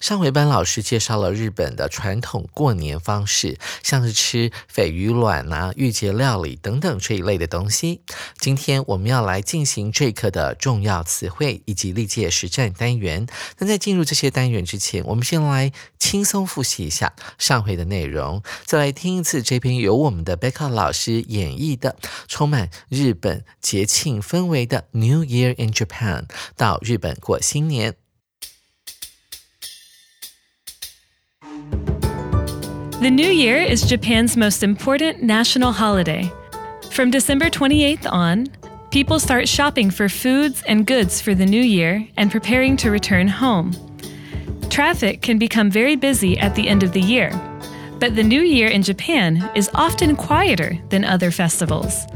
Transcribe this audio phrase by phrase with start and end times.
[0.00, 8.00] 上回班老师介绍了日本的传统过年方式，像是吃鲱鱼卵啊、御节料理等等这一类的东西。
[8.38, 13.26] 今天我们要来进行这一课的重要词汇以及历届实战单元。
[13.58, 21.96] 那在进入这些单元之前，我们先来轻松复习一下上回的内容，再来听一次这篇由我们的贝克老师演绎的
[22.28, 26.24] 充满日本节庆氛围的 New Year in Japan，
[26.56, 28.01] 到日本过新年。
[33.02, 36.30] The New Year is Japan's most important national holiday.
[36.92, 38.46] From December 28th on,
[38.92, 43.26] people start shopping for foods and goods for the new year and preparing to return
[43.26, 43.72] home.
[44.70, 47.32] Traffic can become very busy at the end of the year,
[47.98, 52.06] but the New Year in Japan is often quieter than other festivals.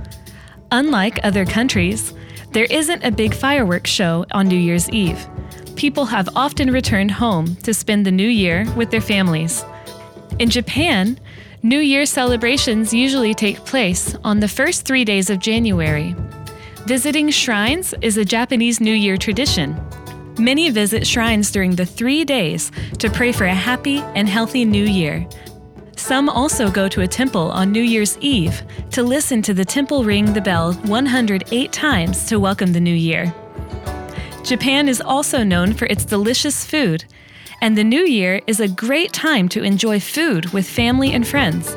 [0.70, 2.14] Unlike other countries,
[2.52, 5.26] there isn't a big fireworks show on New Year's Eve.
[5.74, 9.64] People have often returned home to spend the new year with their families.
[10.38, 11.18] In Japan,
[11.62, 16.14] New Year celebrations usually take place on the first three days of January.
[16.84, 19.74] Visiting shrines is a Japanese New Year tradition.
[20.38, 24.84] Many visit shrines during the three days to pray for a happy and healthy new
[24.84, 25.26] year.
[25.96, 30.04] Some also go to a temple on New Year's Eve to listen to the temple
[30.04, 33.34] ring the bell 108 times to welcome the new year.
[34.44, 37.06] Japan is also known for its delicious food,
[37.60, 41.74] and the new year is a great time to enjoy food with family and friends.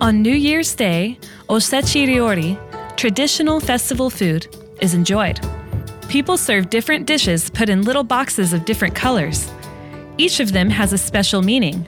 [0.00, 1.18] On New Year's Day,
[1.48, 2.58] osechi ryori,
[2.96, 4.46] traditional festival food,
[4.80, 5.40] is enjoyed.
[6.08, 9.50] People serve different dishes put in little boxes of different colors.
[10.18, 11.86] Each of them has a special meaning.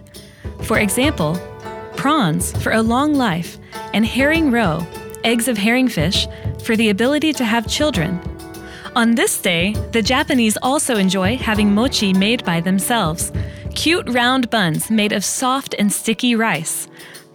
[0.63, 1.39] For example,
[1.97, 3.59] prawns for a long life,
[3.93, 4.87] and herring roe,
[5.25, 6.27] eggs of herringfish,
[6.63, 8.21] for the ability to have children.
[8.96, 13.32] On this day, the Japanese also enjoy having mochi made by themselves
[13.74, 16.88] cute round buns made of soft and sticky rice.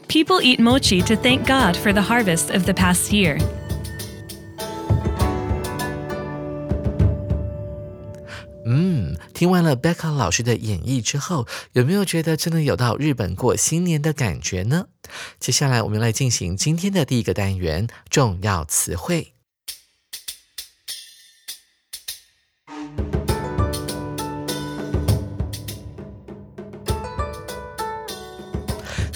[0.08, 3.38] People eat mochi to thank God for the harvest of the past year.
[8.66, 14.86] 嗯，听完了 Becca 老师的演绎之后，有没有觉得真的有到日本过新年的感觉呢？
[15.38, 19.34] 接下来我们来进行今天的第一个单元重要词汇。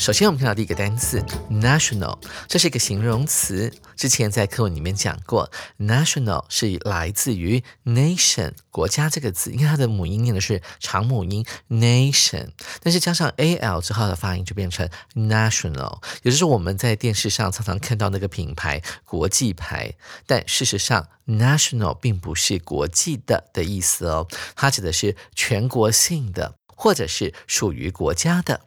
[0.04, 2.20] 首先，我们看到第一个单词 national，
[2.50, 3.72] 这是一个形容词。
[3.96, 5.50] 之前在课文里面讲过
[5.80, 12.50] ，national 是来自于 nation 国家这个字，因为它的母音念的是长母音 nation，
[12.82, 19.94] 但是加上 a l 之后的发音就变成 national，也就是我们在电视上常常看到那个品牌国际牌，
[20.28, 28.60] 但事实上 national 并不是国际的的意思哦，它指的是全国性的，或者是属于国家的。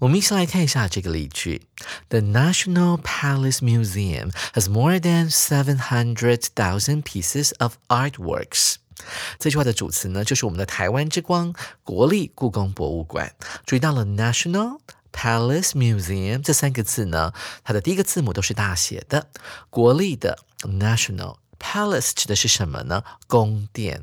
[0.00, 1.62] 我们一起来看一下这个例句：
[2.08, 8.76] The National Palace Museum has more than seven hundred thousand pieces of artworks。
[9.38, 13.34] 这句话的主词呢，就是我们的台湾之光——国立故宫博物馆。
[13.66, 14.78] 注意到了 National
[15.12, 17.32] Palace Museum 这三个字呢，
[17.64, 19.28] 它的第一个字母都是大写的。
[19.70, 21.36] 国立的 National。
[21.59, 23.03] Palace 指的是什么呢？
[23.27, 24.01] 宫殿，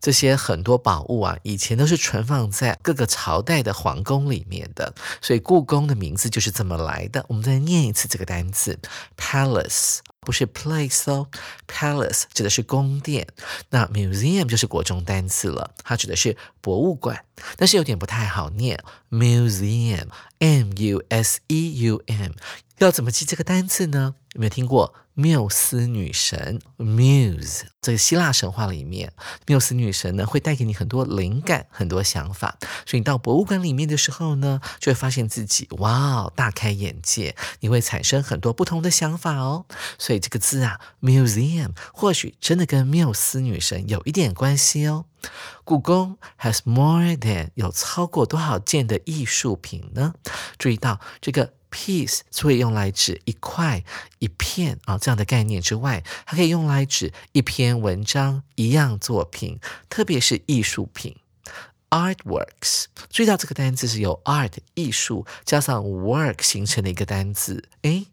[0.00, 7.24] 这些很多宝物啊，以前都是存放在各个朝代的皇宫里面的，所以故宫的名字就是这么来的。
[7.28, 8.78] 我们再念一次这个单词
[9.18, 11.28] ，Palace 不是 place 哦
[11.66, 13.26] ，Palace 指的是宫殿。
[13.70, 17.24] 那 Museum 就是国中单词了，它指的是博物馆，
[17.56, 22.32] 但是有点不太好念，Museum，M U S E U M。
[22.84, 24.16] 要怎么记这个单字呢？
[24.34, 27.62] 有没有听过缪斯女神 Muse？
[27.80, 29.12] 这个希腊神话里面，
[29.46, 32.58] 缪斯女神呢会带给你很多灵感、很多想法。
[32.86, 39.66] 所以你到博物馆里面的时候呢，就会发现自己哇，大开眼界，你会产生很多不同的想法哦。
[39.98, 45.04] 所以这个字啊，museum 或许真的跟缪斯女神有一点关系哦。
[45.62, 50.14] 故宫 has more than 有超过多少件的艺术品呢？
[50.58, 51.52] 注意到这个。
[51.72, 53.82] Piece 除了用来指一块、
[54.18, 59.58] 一片啊这样的概念之外，它可以用来指一篇文章、一样作品，
[59.88, 61.16] 特别是艺术品
[61.90, 62.84] artworks。
[63.10, 67.68] 注意到这个单词是由 art 艺术加上 work 形成的一个单词。
[67.82, 68.06] 诶，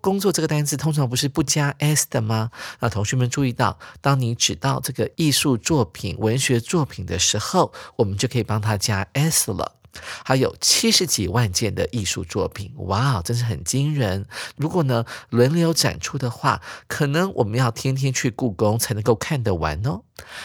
[0.00, 2.50] 工作这个单词通常不是不加 s 的吗？
[2.80, 9.76] 那同学们注意到，当你指到这个艺术作品、文学作品的时候，我们就可以帮它加 s 了。
[10.24, 14.26] 还有七十几万件的艺术作品，哇，真是很惊人。
[14.56, 20.02] 如果呢轮流展出的话，可能我们要天天去故宫才能够看得完哦。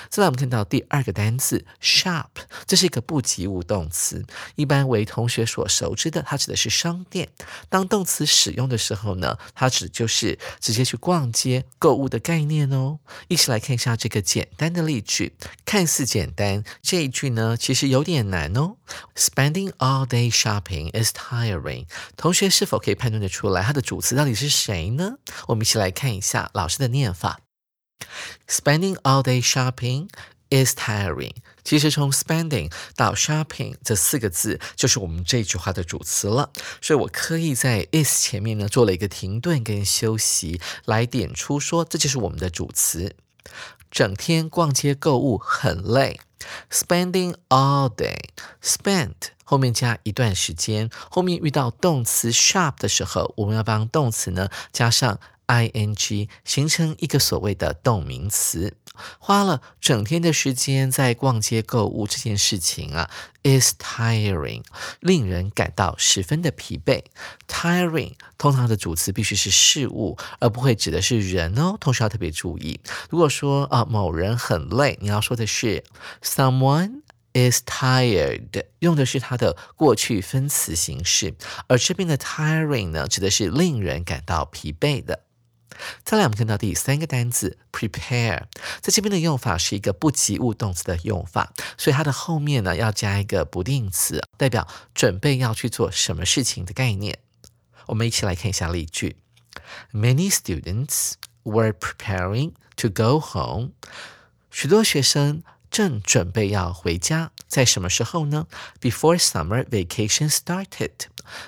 [0.09, 2.27] 再来，我们看到第二个单词 shop，
[2.65, 4.25] 这是一个不及物动词，
[4.55, 7.29] 一般为同学所熟知的，它指的是商店。
[7.69, 12.99] 当动词使用的时候呢，它指就是直接去逛街购物的概念哦。
[13.27, 15.35] 一起来看一下这个简单的例句，
[15.65, 18.77] 看似简单，这一句呢其实有点难哦。
[19.15, 21.85] Spending all day shopping is tiring。
[22.15, 25.17] 同学是否可以判断得出来它的主词到底是谁呢？
[25.47, 27.39] 我们一起来看一下老师的念法。
[28.47, 30.07] Spending all day shopping
[30.49, 31.33] is tiring。
[31.63, 36.49] 其实从 spending 到 shopping 这四个字就是我们这句话的主词了。
[36.81, 43.13] 所以我刻意在 is 前面呢做了一个停顿跟休息，来点出说这就是我们的主词。
[43.91, 46.21] 整天逛街购物很累。
[46.71, 48.29] Spending all day,
[48.63, 55.19] spend 后面加一段时间，后面遇到动词 shop 的时候，我们要帮动词呢加上。
[55.47, 58.75] I n g 形成一个所谓的动名词，
[59.17, 63.09] 花了整天的时间在逛街购物这件事情啊
[63.44, 64.63] ，is tiring，
[64.99, 67.03] 令人感到十分的疲惫。
[67.47, 71.77] tiring 通常的主词必须是事物，而不会指的是人哦。
[71.79, 72.79] 同时要特别注意，
[73.09, 75.83] 如果说啊某人很累，你要说的是
[76.21, 77.01] someone
[77.33, 81.35] is tired，用的是它的过去分词形式，
[81.67, 85.21] 而这边的 tiring 呢，指的是令人感到疲惫的。
[86.03, 88.45] 再来，我们看到第三个单词 prepare，
[88.81, 97.19] 在这边的用法是一个不及物动词的用法，所以它的后面呢要加一个不定词，代表准备要去做什么事情的概念。
[97.87, 99.17] 我们一起来看一下例句
[99.93, 103.71] ：Many students were preparing to go home。
[104.49, 108.47] 许多学生正准备要回家，在什么时候呢
[108.81, 110.91] ？Before summer vacation started。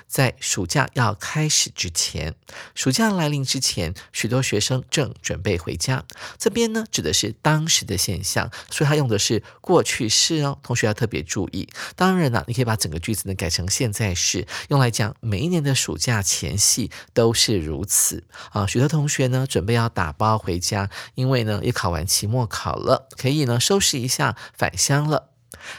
[0.06, 2.34] 在暑假要开始之前，
[2.74, 6.04] 暑假来临之前，许多学生正准备回家。
[6.38, 10.58] 这边呢，指的是当时的现象，所以它用的是过去式哦。
[10.62, 11.68] 同学要特别注意。
[11.96, 18.66] 当然呢，你可以把整个句子呢改成现在式，用来讲每一年的暑假前夕都是如此啊。
[18.66, 25.29] 许多同学呢准备要打包回家，因为呢也考完期末考了，可以呢收拾一下返乡了。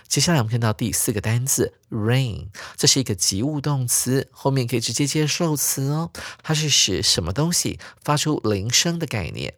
[0.07, 6.11] 接下来我们看到第四个单词 rain，这是一个及物动词，后面可以直接接受词哦。
[6.43, 9.55] 它是使什么东西发出铃声的概念。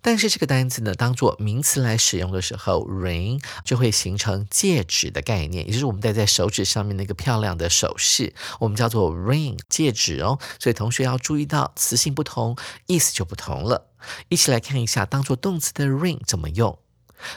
[0.00, 10.38] 但是这个单词呢，当做名词来使用的时候，ring 就会形成戒指的概念，也就是我们戴在手指上面那个漂亮的首饰，我们叫做 ring 戒指哦。
[10.58, 12.56] 所以同学要注意到词性不同，
[12.86, 13.88] 意思就不同了。
[14.28, 16.78] 一起来看一下，当做动词的 ring 怎么用。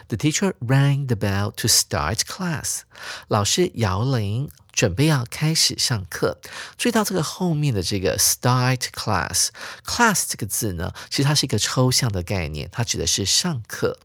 [0.07, 2.81] The teacher rang the bell to start class.
[3.27, 6.39] 老师摇铃，准备要开始上课。
[6.77, 9.49] 注意到这个后面的这个 start class。
[9.85, 13.97] class 这个字呢，其实它是一个抽象的概念，它指的是上课。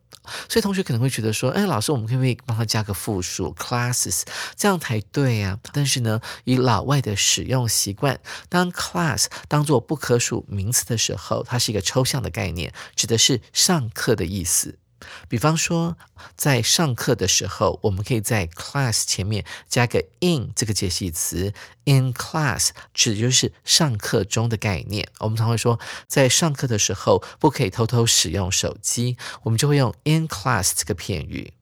[0.49, 4.23] 所以同学可能会觉得说，哎，老师，我们可不可以帮他加个复数 classes，
[4.57, 5.57] 这样才对呀？
[5.73, 8.19] 但是呢，以老外的使用习惯，
[8.49, 14.81] 当 class 当做不可数名词的时候，它是一个抽象的概念，指的是上课的意思。
[15.29, 15.97] 比方说，
[16.37, 21.53] 在上课的时候，我们可以在 class 前面加个 in 这个解析词
[21.85, 25.09] ，in class 指的就是上课中的概念。
[25.19, 31.53] 我们常会说，在上课的时候不可以偷偷使用手机，我们就会用 in class 这个片语。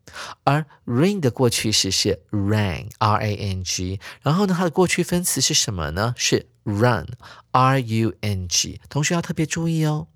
[0.45, 6.15] 而 ring 的过去式是 rang，r a n g，然后呢，它的过去分词是什么呢？
[6.17, 8.81] 是 run，r u n g。
[8.89, 10.07] 同学要特别注意哦。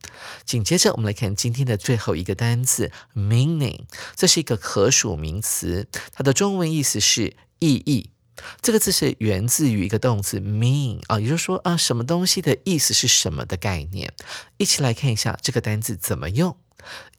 [0.44, 3.80] 紧接着，我们来看今天的最后一个单词 meaning，
[4.16, 8.10] 这是一个可数名词，它的中文意思是意义。
[8.62, 14.14] 这个字是源自于一个动词 mean 啊，也就是说啊，什么东西的意思是什么的概念。
[14.58, 16.56] 一起来看一下这个单字怎么用。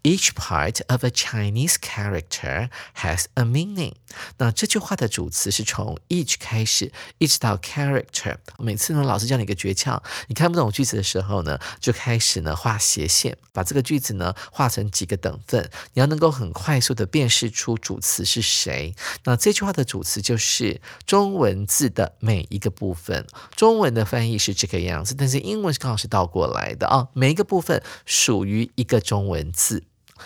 [0.03, 3.98] Each part of a Chinese character has a meaning。
[4.37, 8.37] 那这句话的主词是从 each 开始，一直到 character。
[8.57, 18.95] 每次呢，老师教你一个诀窍，你看不懂句子的时候呢，就开始呢画斜线，把这个句子呢画成几个等份，你要能够很快速的辨识出主词是谁。
[19.23, 23.25] 那这句话的主词就是中文字的每一个部分。
[23.55, 29.83] 中文的翻译是这个样子，但是英文是刚好是倒过来的啊，每一个部分属于一个中文字。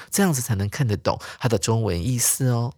[0.10, 2.74] 这样子才能看得懂它的中文意思哦。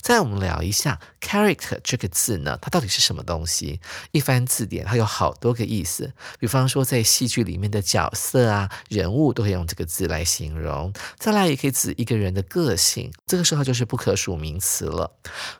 [0.00, 3.80] 再我们聊一下 character 这个字呢，它到底是什么东西？
[4.12, 6.12] 一翻字典，它有好多个意思。
[6.38, 10.92] 比方说，在戏剧里面的角色啊、人物，都可以用这个字来形容。
[11.18, 15.16] 再来，也可以指一个人的个性，这个时候就是不可数名词了。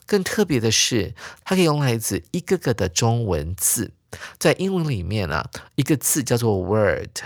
[0.06, 3.92] 更特别的是，它可以用来指一个个的中文字。
[4.38, 7.18] 在英文里面啊，一个字叫做 word，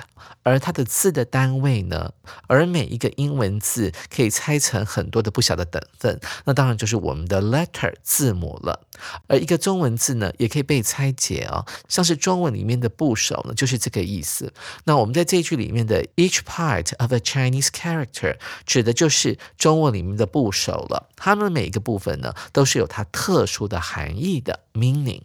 [0.42, 2.12] 而它的字的单位呢，
[2.46, 8.86] 而每一个英文字可以拆成很多的不小的等份，那当然就是我们的 letter 字母了。
[9.26, 14.52] 而一个中文字呢，也可以被拆解哦，像是中文里面的部首呢，就是这个意思。
[14.84, 25.22] 那我们在这一句里面的 each part of a Chinese character 指的就是中文里面的部首了，它们每一个部分呢，都是有它特殊的含义的 meaning。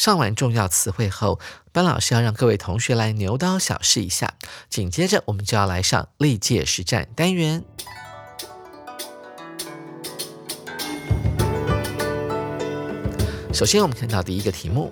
[0.00, 1.38] 上完重要词汇后，
[1.72, 4.32] 班老师要让各位同学来牛刀小试一下。
[4.70, 7.62] 紧接着，我们就要来上历届实战单元。
[13.52, 14.90] 首先，我们看到第一个题目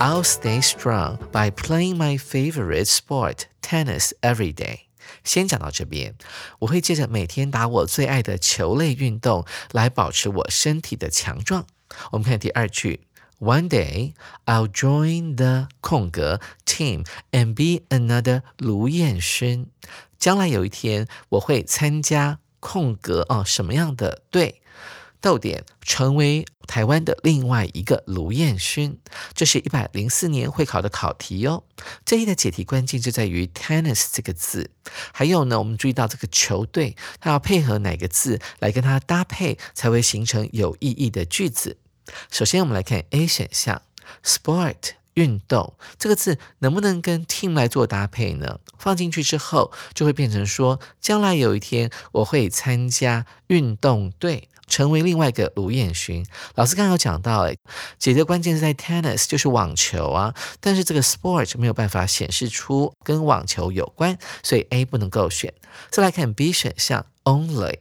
[0.00, 4.84] ：I'll stay strong by playing my favorite sport, tennis, every day。
[5.22, 6.14] 先讲到这边，
[6.60, 11.66] 我会借着每天打我最爱的球类运动来保持我身体的强壮。
[12.12, 13.02] 我们看第二句。
[13.38, 14.14] One day,
[14.46, 19.66] I'll join the 空格 team and be another 卢彦勋。
[20.18, 24.62] 将来有一天，我会参加空格啊什么样的队？
[25.20, 28.98] 逗点，成为台湾的另外一个卢彦勋。
[29.34, 31.64] 这是一百零四年会考的考题哟。
[32.06, 34.70] 这里的解题关键就在于 tennis 这个字。
[35.12, 41.76] 还有呢，我们注意到这个球队，它要配合哪个字来跟它搭配，才会形成有意义的句子。
[42.30, 43.82] 首先，我们来看 A 选项
[44.24, 44.76] ，sport
[45.14, 48.60] 运动这个字能不能跟 team 来做搭配呢？
[48.78, 56.22] 放进去之后，就会变成说，将来有一天我会参加运动队，成为另外一个卢彦勋。
[56.54, 57.56] 老师刚刚有讲到，哎，
[57.98, 65.54] 解的关键是在 tennis，就是网球啊，但是这个 sport 没有办法显示出跟网球有关，所以 A 不能够选。
[65.90, 67.78] 再来看 B 选项，only，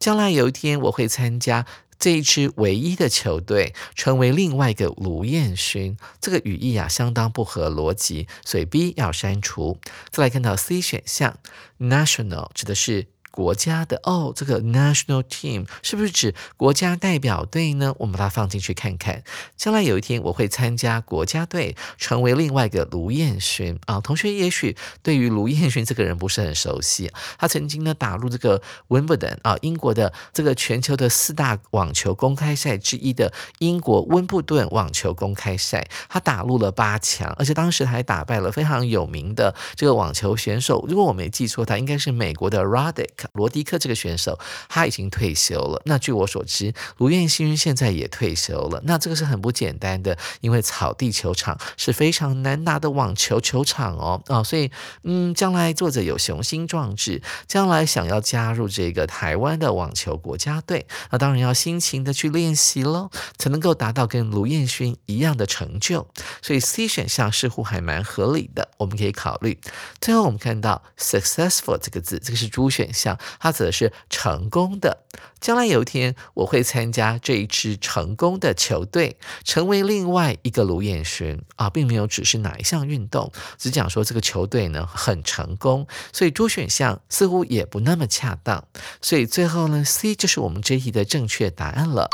[0.00, 1.64] 将来有一天我会参加。
[2.02, 9.78] 这一支唯一的球队成为另外一个卢彦勋，这个语义啊相当不合逻辑，所以 B 要删除。
[10.10, 11.38] 再来看到 C 选项
[11.78, 13.11] ，national 指的是。
[13.32, 17.94] 国家的哦，这个 national team 是不是指国家代表队呢？
[17.98, 19.24] 我们把它放进去看看。
[19.56, 23.98] 将来有一天我会参加国家队，成为另外一个卢彦勋啊。
[24.00, 40.84] 同学也许对于卢彦勋这个人不是很熟悉，他曾经呢打入这个 Wimbledon 啊，英国的这个全球的四大网球公开赛之一的英国温布顿网球公开赛，他打入了八强，而且当时还打败了非常有名的这个网球选手。
[40.86, 43.21] 如果我没记错，他应该是美国的 Roddick。
[43.32, 44.38] 罗迪克这个选手
[44.68, 45.80] 他已经退休了。
[45.84, 48.80] 那据我所知，卢彦勋现在也退休了。
[48.84, 54.22] 那这个是很不简单的，因为草地球场是非常难拿的网球球场哦。
[54.28, 54.70] 哦，所以
[55.02, 66.06] 嗯，将来作者有雄心壮志，将来想要加入这个台湾的网球国家队，那当然要辛勤的去练习喽，才能够达到跟卢彦勋一样的成就。
[66.40, 69.58] 所以 C 选项似乎还蛮合理的，我们可以考虑。
[70.00, 73.11] 最后我们看到 successful 这个字，这个是 D 选项。
[73.38, 75.04] 它指的是成功的。
[75.40, 85.86] 将来有一天，我会参加这一支成功的球队，成为另外一个卢彦勋啊，并没有指是哪一项运动，只讲说这个球队呢很成功。
[86.12, 88.64] 所以多选项似乎也不那么恰当。
[89.00, 92.08] 所以最后呢，C 就是我们这一题的正确答案了。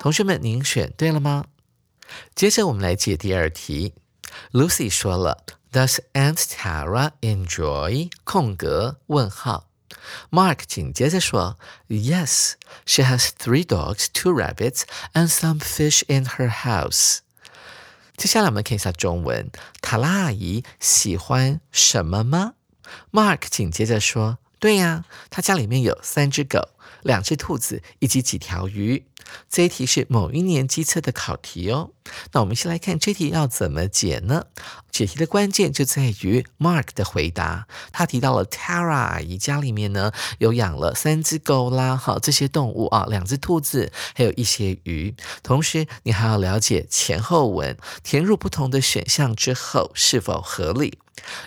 [0.00, 1.44] 同学们，您选对了吗？
[2.34, 3.94] 接着我们来解第二题。
[4.52, 9.68] Lucy 说了，Does Aunt Tara enjoy 空格问号
[10.30, 12.52] ？Mark 紧接着说：“Yes,
[12.86, 17.18] she has three dogs, two rabbits, and some fish in her house。”
[18.16, 19.50] 接下来我们看一下中文。
[19.80, 22.54] 塔拉阿姨喜欢什么吗
[23.12, 26.68] ？Mark 紧接着说：“对呀，她家里面有三只狗、
[27.02, 29.04] 两只兔子以及几条鱼。
[29.50, 31.90] 这一题是某一年机测的考题哦。
[32.32, 34.46] 那我们先来看这题要怎么解呢？
[34.90, 37.68] 解题的关键就在于 Mark 的回答。
[37.92, 45.14] 他提到了 Tara 阿姨家里面呢有养了三只狗啦，好这些动物啊，两只兔子，还有一些鱼。
[45.42, 50.98] 同时，你还要了解前后文，填入不同的选项之后是否合理。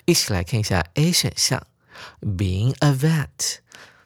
[0.05, 1.65] 一起来看一下 A 选项
[2.21, 3.57] ，Being a vet。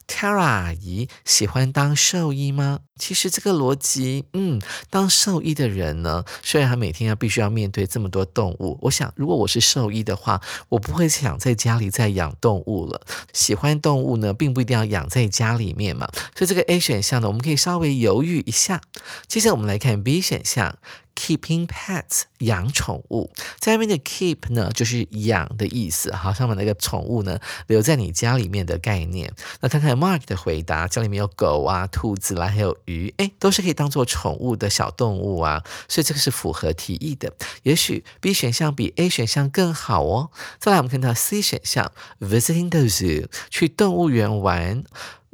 [0.07, 2.79] Tara 阿姨喜欢当兽医吗？
[2.97, 13.01] 其实这个逻辑，嗯，当兽医的人呢，虽然他每天要必须要面对这么多动物，我想如果我是兽医的话，我不会想在家里再养动物了。
[13.33, 16.07] 喜欢动物呢，并不一定要养在家里面嘛。
[16.35, 18.81] 所以这个 A 选项呢，我们可以稍微犹豫一下。
[19.27, 20.77] 接着我们来看 B 选项。
[21.15, 29.34] Keeping pets 养宠物，在外面的 keep 呢，就是养的意思，好，上面那个宠物呢，留在你家里面的概念。
[29.62, 37.34] 那看看 Mark 的回答，家里面有狗啊、兔子啦，还有鱼，哎，都是可以当做宠物的小动物啊，所以这个是符合提议的。
[37.63, 40.29] 也许 B 选项比 A 选项更好哦。
[40.60, 44.84] 再来，我们看到 C 选项，Visiting the zoo 去动物园玩。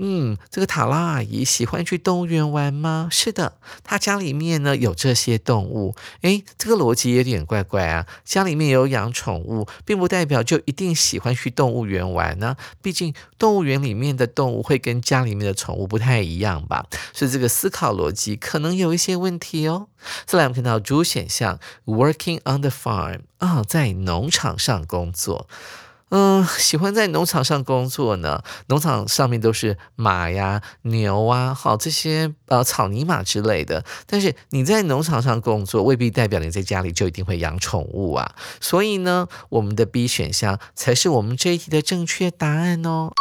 [0.04, 3.08] 嗯，这个塔拉阿姨喜欢去动物园玩吗？
[3.12, 3.54] 是的，
[3.84, 5.94] 她家里面呢有这些动物。
[6.22, 8.08] 诶，这个逻辑有点怪怪啊。
[8.26, 12.58] 家里面有养宠物，并不代表就一定喜欢去动物园玩呢。
[12.82, 16.88] 毕竟动物园里面的动物会跟家里面的宠物不太一样吧？
[17.14, 19.86] 所以这个思考逻辑可能有一些问题哦。
[20.26, 25.48] 再来，我们看到主选项，working on the farm 啊，在农场上工作。
[26.12, 28.44] 嗯，喜欢在农场上工作呢。
[28.68, 33.86] 农场上面都是马呀、牛啊，好这些呃草泥马之类的。
[34.06, 38.36] 但是你在农场上工作，未必代表你在家里就一定会养宠物啊。
[38.60, 43.12] 所以呢，我们的 B 选项才是我们这一题的正确答案哦。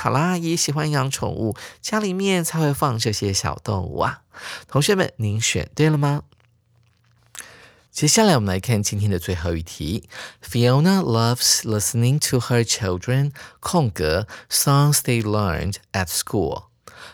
[0.00, 4.20] 塔拉阿姨喜欢养宠物，家里面才会放这些小动物啊。
[4.68, 6.22] 同学们，您选对了吗？
[7.97, 10.09] 接下来我们来看今天的最后一题。
[10.43, 16.63] Fiona loves listening to her children 空格 songs they learned at school.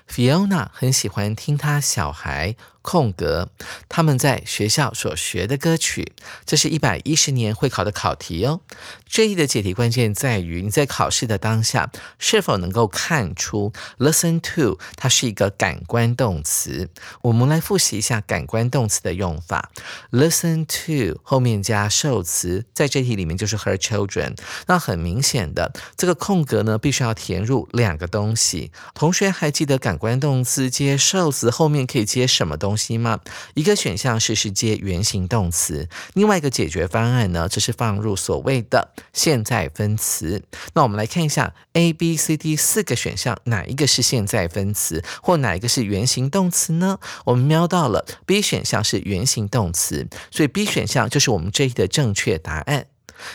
[0.07, 2.55] Fiona 很喜欢听她小孩。
[2.84, 3.48] 空格，
[3.88, 6.12] 他们在学校所学的歌曲，
[6.44, 8.60] 这是一百一十年会考的考题哦。
[9.08, 16.90] 这一的解题关键在于你在考试的当下是否能够看出 listen to 它是一个感官动词。
[17.22, 19.70] 我们来复习一下感官动词的用法。
[20.10, 24.36] listen to 后面加受词，在这题里面就是 her children。
[24.66, 28.70] 那很明显的，这个空格呢，必须要填入两个东西。
[28.92, 32.73] 同学还记得感官动词接受词后面可以接什么东？
[32.74, 33.20] 东西吗？
[33.54, 40.42] 一个选项是是接原形动词，另外一个解决方案呢，就是放入所谓的现在分词。
[40.72, 46.98] 那我们来看一下 A、B、C、D 四个选项，哪一个是现在分词，或哪一个是原形动词呢？
[47.24, 52.86] 我们瞄到了 B 选项是原形动词，所以 B 选项就是我们这一的正确答案。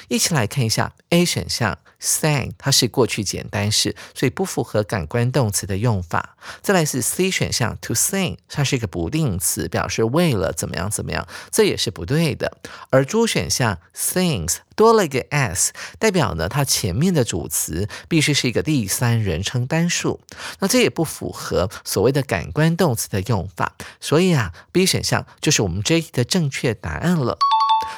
[0.07, 1.77] 一起来看一下 A 选项。
[2.01, 6.37] Sang 它是过去简单式，所以不符合感官动词的用法。
[6.61, 12.57] 再来是 C 选项，to sing 它是一个不定词，表示为了怎么样怎么样，这也是不对的。
[12.89, 20.21] 而 D 选项 sings 多了一个 s，代表呢它前面的主词必须是一个第三人称单数，
[20.59, 23.75] 那这也不符合所谓的感官动词的用法。
[23.99, 27.37] 所以啊，B 选项就是我们这一题的正确答案了。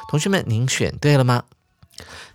[0.10, 1.44] 同学们，您选对了吗？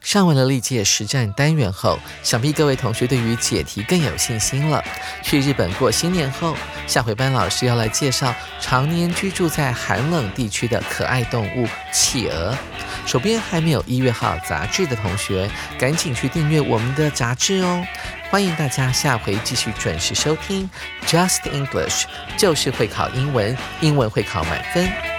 [0.01, 4.83] 上完了历届实战单元后，想必各位同学对于解题更有信心了。
[5.23, 12.57] 去日本过新年后，下回班老师要来介绍常年居住在寒冷地区的可爱动物企鹅。
[13.05, 17.85] 手边还没有一月号杂志的同学，赶紧去订阅我们的杂志哦！
[18.31, 20.69] 欢迎大家下回继续准时收听
[21.07, 22.05] Just English，
[22.37, 25.15] 就是会考英文，英文会考满分。